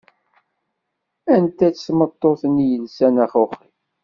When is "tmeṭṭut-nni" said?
1.87-2.65